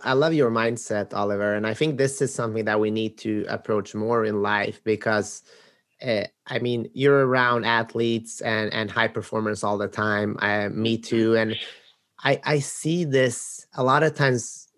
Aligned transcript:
I 0.00 0.12
love 0.12 0.32
your 0.32 0.50
mindset, 0.50 1.12
Oliver. 1.12 1.54
And 1.54 1.66
I 1.66 1.74
think 1.74 1.98
this 1.98 2.22
is 2.22 2.32
something 2.32 2.64
that 2.66 2.78
we 2.78 2.90
need 2.90 3.18
to 3.18 3.44
approach 3.48 3.94
more 3.94 4.24
in 4.24 4.42
life 4.42 4.80
because 4.84 5.42
uh, 6.02 6.24
I 6.46 6.58
mean, 6.60 6.88
you're 6.94 7.26
around 7.26 7.64
athletes 7.64 8.40
and, 8.40 8.72
and 8.72 8.90
high 8.90 9.08
performers 9.08 9.64
all 9.64 9.78
the 9.78 9.88
time. 9.88 10.36
Uh, 10.40 10.68
me 10.68 10.98
too. 10.98 11.36
And 11.36 11.56
I, 12.22 12.40
I 12.44 12.58
see 12.60 13.04
this 13.04 13.66
a 13.74 13.82
lot 13.82 14.02
of 14.02 14.14
times 14.14 14.68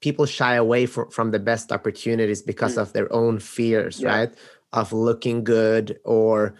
people 0.00 0.26
shy 0.26 0.54
away 0.54 0.86
from, 0.86 1.10
from 1.10 1.30
the 1.30 1.38
best 1.38 1.72
opportunities 1.72 2.42
because 2.42 2.76
mm. 2.76 2.82
of 2.82 2.92
their 2.92 3.10
own 3.12 3.38
fears, 3.38 4.00
yeah. 4.00 4.08
right? 4.08 4.34
Of 4.72 4.92
looking 4.92 5.42
good 5.42 5.98
or 6.04 6.54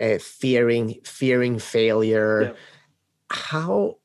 uh, 0.00 0.18
fearing 0.18 0.98
fearing 1.04 1.58
failure. 1.58 2.42
Yeah. 2.42 2.52
How 3.30 3.98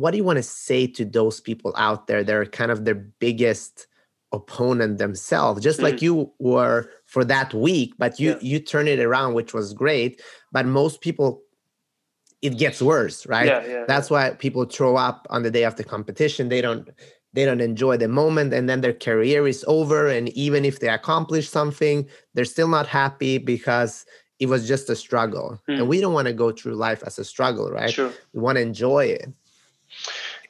what 0.00 0.12
do 0.12 0.16
you 0.16 0.24
want 0.24 0.38
to 0.38 0.42
say 0.42 0.86
to 0.86 1.04
those 1.04 1.40
people 1.40 1.74
out 1.76 2.06
there 2.06 2.24
that 2.24 2.34
are 2.34 2.46
kind 2.46 2.70
of 2.70 2.84
their 2.84 2.94
biggest 2.94 3.86
opponent 4.32 4.98
themselves? 4.98 5.62
Just 5.62 5.80
mm. 5.80 5.82
like 5.82 6.00
you 6.00 6.32
were 6.38 6.90
for 7.06 7.24
that 7.24 7.52
week 7.52 7.92
but 7.98 8.18
you 8.18 8.30
yeah. 8.30 8.38
you 8.40 8.58
turn 8.60 8.88
it 8.88 9.00
around 9.00 9.34
which 9.34 9.52
was 9.52 9.74
great 9.74 10.22
but 10.52 10.64
most 10.64 11.00
people 11.00 11.42
it 12.40 12.56
gets 12.56 12.80
worse 12.80 13.26
right? 13.26 13.46
Yeah, 13.46 13.66
yeah, 13.66 13.84
that's 13.86 14.08
why 14.10 14.30
people 14.30 14.64
throw 14.64 14.96
up 14.96 15.26
on 15.28 15.42
the 15.42 15.50
day 15.50 15.64
of 15.64 15.76
the 15.76 15.84
competition. 15.84 16.48
They 16.48 16.62
don't 16.62 16.88
they 17.34 17.44
don't 17.44 17.60
enjoy 17.60 17.96
the 17.98 18.08
moment 18.08 18.54
and 18.54 18.68
then 18.68 18.80
their 18.80 18.94
career 18.94 19.46
is 19.46 19.64
over 19.68 20.08
and 20.08 20.30
even 20.30 20.64
if 20.64 20.80
they 20.80 20.88
accomplish 20.88 21.48
something 21.48 22.08
they're 22.34 22.44
still 22.56 22.68
not 22.68 22.86
happy 22.86 23.36
because 23.38 24.06
it 24.40 24.48
was 24.48 24.66
just 24.66 24.88
a 24.88 24.96
struggle. 24.96 25.60
Mm. 25.68 25.80
and 25.80 25.88
we 25.88 26.00
don't 26.00 26.14
want 26.14 26.26
to 26.26 26.32
go 26.32 26.50
through 26.50 26.74
life 26.74 27.02
as 27.04 27.18
a 27.18 27.24
struggle 27.24 27.70
right? 27.70 27.92
Sure. 27.92 28.12
we 28.32 28.40
want 28.40 28.56
to 28.56 28.62
enjoy 28.62 29.04
it 29.04 29.28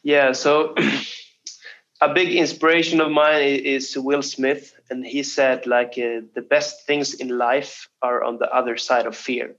yeah, 0.02 0.32
so 0.32 0.74
a 2.00 2.12
big 2.14 2.34
inspiration 2.34 3.00
of 3.00 3.10
mine 3.10 3.42
is 3.42 3.96
Will 3.96 4.22
Smith, 4.22 4.74
and 4.88 5.04
he 5.04 5.22
said 5.22 5.66
like 5.66 5.90
uh, 5.98 6.24
the 6.34 6.46
best 6.48 6.86
things 6.86 7.14
in 7.14 7.36
life 7.36 7.88
are 8.02 8.24
on 8.24 8.38
the 8.38 8.50
other 8.52 8.76
side 8.76 9.06
of 9.06 9.16
fear, 9.16 9.54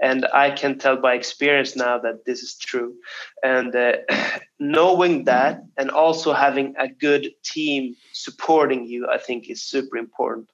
and 0.00 0.26
I 0.32 0.50
can 0.50 0.78
tell 0.78 0.96
by 0.96 1.14
experience 1.14 1.76
now 1.76 1.98
that 1.98 2.24
this 2.24 2.42
is 2.42 2.56
true. 2.56 2.94
And 3.42 3.74
uh, 3.76 3.98
knowing 4.58 5.24
that, 5.24 5.62
and 5.76 5.90
also 5.90 6.32
having 6.32 6.74
a 6.78 6.88
good 6.88 7.30
team 7.44 7.94
supporting 8.12 8.86
you, 8.86 9.08
I 9.10 9.18
think 9.18 9.50
is 9.50 9.62
super 9.62 9.98
important, 9.98 10.50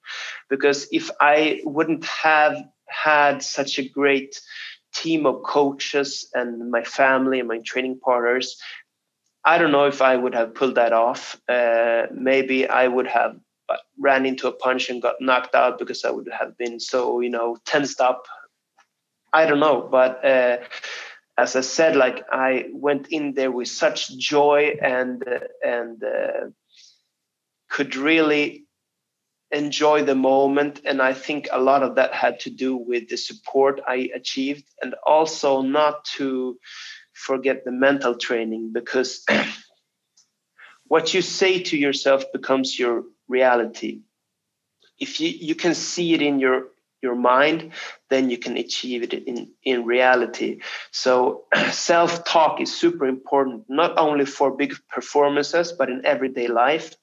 because 0.50 0.88
if 0.90 1.10
I 1.20 1.60
wouldn't 1.64 2.04
have 2.04 2.56
had 2.88 3.42
such 3.42 3.78
a 3.78 3.88
great 3.88 4.40
team 5.02 5.26
of 5.26 5.42
coaches 5.42 6.28
and 6.34 6.70
my 6.70 6.84
family 6.84 7.38
and 7.40 7.48
my 7.48 7.58
training 7.58 7.98
partners 8.00 8.56
I 9.44 9.56
don't 9.56 9.72
know 9.72 9.86
if 9.86 10.02
I 10.02 10.14
would 10.14 10.34
have 10.34 10.54
pulled 10.54 10.74
that 10.74 10.92
off. 10.92 11.40
Uh, 11.48 12.02
maybe 12.12 12.68
I 12.68 12.86
would 12.86 13.06
have 13.06 13.36
ran 13.98 14.26
into 14.26 14.46
a 14.46 14.52
punch 14.52 14.90
and 14.90 15.00
got 15.00 15.20
knocked 15.20 15.54
out 15.54 15.78
because 15.78 16.04
I 16.04 16.10
would 16.10 16.28
have 16.38 16.58
been 16.58 16.78
so, 16.78 17.20
you 17.20 17.30
know, 17.30 17.56
tensed 17.64 18.00
up. 18.00 18.26
I 19.32 19.46
don't 19.46 19.60
know, 19.60 19.88
but 19.90 20.24
uh, 20.24 20.58
as 21.38 21.56
I 21.56 21.62
said, 21.62 21.96
like 21.96 22.24
I 22.30 22.66
went 22.72 23.08
in 23.08 23.32
there 23.32 23.50
with 23.50 23.68
such 23.68 24.16
joy 24.18 24.76
and 24.82 25.26
uh, 25.26 25.40
and 25.64 26.02
could 27.70 27.96
really 27.96 28.67
enjoy 29.50 30.02
the 30.04 30.14
moment 30.14 30.80
and 30.84 31.00
i 31.00 31.12
think 31.12 31.48
a 31.50 31.60
lot 31.60 31.82
of 31.82 31.94
that 31.94 32.12
had 32.12 32.38
to 32.40 32.50
do 32.50 32.76
with 32.76 33.08
the 33.08 33.16
support 33.16 33.80
i 33.88 34.10
achieved 34.14 34.64
and 34.82 34.94
also 35.06 35.62
not 35.62 36.04
to 36.04 36.58
forget 37.14 37.64
the 37.64 37.72
mental 37.72 38.14
training 38.14 38.70
because 38.72 39.24
what 40.88 41.12
you 41.14 41.22
say 41.22 41.62
to 41.62 41.76
yourself 41.76 42.24
becomes 42.32 42.78
your 42.78 43.04
reality. 43.28 44.00
If 44.98 45.20
you, 45.20 45.28
you 45.28 45.54
can 45.54 45.74
see 45.74 46.14
it 46.14 46.22
in 46.22 46.40
your 46.40 46.68
your 47.02 47.14
mind 47.14 47.72
then 48.10 48.30
you 48.30 48.38
can 48.38 48.56
achieve 48.56 49.02
it 49.02 49.12
in 49.12 49.52
in 49.64 49.84
reality. 49.84 50.60
So 50.90 51.44
self 51.70 52.24
talk 52.24 52.60
is 52.60 52.74
super 52.74 53.06
important 53.06 53.64
not 53.68 53.98
only 53.98 54.24
for 54.24 54.56
big 54.56 54.74
performances 54.88 55.72
but 55.72 55.90
in 55.90 56.04
everyday 56.04 56.48
life. 56.48 56.94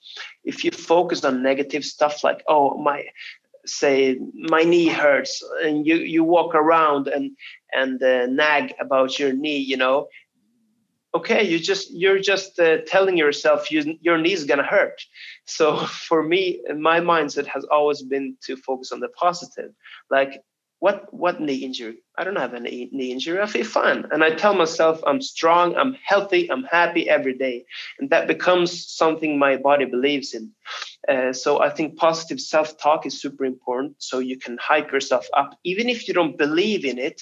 If 0.44 0.64
you 0.64 0.72
focus 0.72 1.24
on 1.24 1.44
negative 1.44 1.84
stuff 1.84 2.24
like 2.24 2.44
oh 2.48 2.78
my 2.78 3.06
say 3.66 4.20
my 4.34 4.64
knee 4.64 4.88
hurts 4.88 5.44
and 5.64 5.88
you 5.88 5.96
you 5.96 6.24
walk 6.24 6.54
around 6.54 7.08
and 7.08 7.32
and 7.74 8.02
uh, 8.04 8.26
nag 8.28 8.74
about 8.80 9.18
your 9.20 9.34
knee 9.34 9.58
you 9.58 9.78
know 9.78 10.08
okay 11.16 11.44
you 11.44 11.58
just 11.60 11.92
you're 11.92 12.20
just 12.20 12.60
uh, 12.60 12.78
telling 12.86 13.18
yourself 13.18 13.72
you, 13.72 13.98
your 14.02 14.18
knee 14.18 14.34
is 14.34 14.44
going 14.46 14.58
to 14.58 14.64
hurt. 14.64 15.02
So 15.46 15.78
for 16.10 16.22
me 16.24 16.62
my 16.78 17.00
mindset 17.00 17.48
has 17.48 17.64
always 17.66 18.02
been 18.04 18.38
to 18.46 18.56
focus 18.58 18.92
on 18.92 19.00
the 19.00 19.10
positive. 19.10 19.72
Like 20.10 20.42
what 20.80 21.12
what 21.14 21.40
knee 21.40 21.64
injury? 21.68 21.98
I 22.18 22.24
don't 22.26 22.36
have 22.36 22.54
any 22.54 22.90
knee 22.92 23.12
injury. 23.12 23.40
I 23.42 23.46
feel 23.48 23.66
fine. 23.66 24.06
And 24.12 24.24
i 24.24 24.30
tell 24.32 24.54
myself 24.54 25.02
i'm 25.08 25.22
strong 25.22 25.76
i'm 25.78 25.96
healthy 26.12 26.52
i'm 26.52 26.66
happy 26.66 27.10
every 27.10 27.38
day. 27.38 27.66
And 28.00 28.10
that 28.10 28.28
becomes 28.28 28.70
something 28.92 29.40
my 29.40 29.56
body 29.58 29.86
believes 29.86 30.34
in. 30.34 30.52
Uh, 31.08 31.32
so 31.34 31.62
i 31.62 31.70
think 31.70 31.98
positive 31.98 32.40
self-talk 32.40 33.06
is 33.06 33.22
super 33.22 33.46
important. 33.46 33.96
So 34.00 34.20
you 34.20 34.38
can 34.38 34.58
hype 34.62 34.92
yourself 34.92 35.26
up. 35.42 35.58
Even 35.64 35.90
if 35.90 36.08
you 36.08 36.14
don't 36.14 36.38
believe 36.38 36.84
in 36.86 36.98
it 37.00 37.22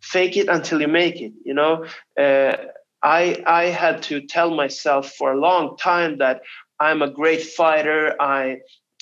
fake 0.00 0.36
it 0.36 0.48
until 0.48 0.80
you 0.80 0.88
make 0.88 1.20
it 1.20 1.32
you 1.44 1.54
know? 1.54 1.84
Uh, 2.18 2.56
i 3.02 3.42
i 3.46 3.64
had 3.64 4.02
to 4.02 4.20
tell 4.20 4.54
myself 4.54 5.12
for 5.12 5.32
a 5.32 5.40
long 5.40 5.76
time 5.76 6.18
that 6.18 6.42
i'm 6.80 7.02
a 7.02 7.10
great 7.10 7.42
fighter 7.42 8.14
i 8.20 8.58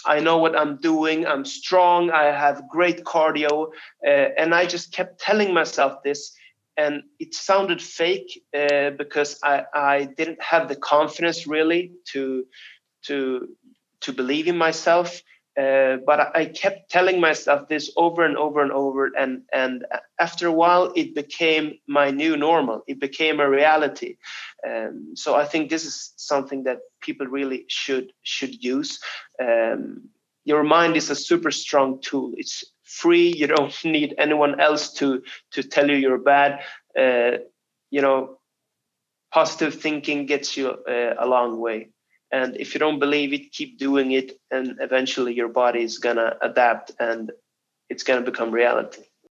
I 0.07 0.21
know 0.21 0.39
what 0.39 0.57
I'm 0.57 0.77
doing. 0.77 1.27
I'm 1.27 1.45
strong. 1.45 2.11
I 2.11 2.25
have 2.25 2.69
great 2.69 3.05
cardio. 3.05 3.69
Uh, 4.07 4.29
and 4.39 4.55
I 4.55 4.67
just 4.67 4.93
kept 4.93 5.21
telling 5.21 5.53
myself 5.53 6.03
this. 6.05 6.33
And 6.77 7.03
it 7.19 7.34
sounded 7.34 7.83
fake 7.83 8.43
uh, 8.55 8.91
because 8.91 9.39
I, 9.43 9.65
I 9.75 10.05
didn't 10.05 10.43
have 10.43 10.69
the 10.69 10.77
confidence 10.77 11.47
really 11.47 11.93
to, 12.13 12.45
to, 13.07 13.49
to 14.03 14.13
believe 14.13 14.47
in 14.47 14.59
myself. 14.59 15.23
Uh, 15.56 15.97
but 16.05 16.37
I 16.37 16.47
kept 16.47 16.91
telling 16.91 17.19
myself 17.19 17.69
this 17.69 17.91
over 17.97 18.25
and 18.25 18.37
over 18.37 18.61
and 18.61 18.72
over, 18.72 19.11
and 19.17 19.43
and 19.55 19.87
after 20.21 20.47
a 20.47 20.53
while, 20.53 20.93
it 20.94 21.15
became 21.15 21.78
my 21.87 22.11
new 22.11 22.37
normal. 22.37 22.83
It 22.87 23.00
became 23.00 23.41
a 23.41 23.49
reality. 23.49 24.16
Um, 24.66 25.12
so 25.15 25.34
I 25.34 25.47
think 25.47 25.71
this 25.71 25.87
is 25.87 26.12
something 26.16 26.65
that 26.65 26.81
people 27.00 27.27
really 27.27 27.65
should 27.69 28.12
should 28.22 28.62
use. 28.62 29.00
Um, 29.41 30.11
your 30.45 30.62
mind 30.62 30.95
is 30.95 31.09
a 31.09 31.16
super 31.16 31.50
strong 31.50 32.00
tool. 32.03 32.33
It's 32.37 32.62
free. 32.84 33.33
You 33.34 33.47
don't 33.47 33.75
need 33.84 34.15
anyone 34.19 34.61
else 34.61 34.93
to 34.95 35.22
to 35.53 35.62
tell 35.62 35.89
you 35.91 35.97
you're 35.97 36.19
bad. 36.19 36.61
Uh, 36.99 37.39
you 37.91 38.03
know, 38.03 38.41
positive 39.33 39.81
thinking 39.81 40.27
gets 40.27 40.55
you 40.55 40.69
uh, 40.69 41.15
a 41.19 41.27
long 41.27 41.59
way 41.59 41.89
and 42.33 42.57
if 42.57 42.75
you 42.75 42.81
don't 42.81 42.99
believe 42.99 43.33
it 43.33 43.53
keep 43.53 43.79
doing 43.79 44.13
it 44.13 44.33
and 44.51 44.77
eventually 44.81 45.35
your 45.35 45.49
body 45.49 45.83
is 45.83 45.99
gonna 45.99 46.37
adapt 46.43 46.93
and 47.01 47.33
it's 47.91 48.05
gonna 48.05 48.23
become 48.23 48.53
reality 48.53 49.03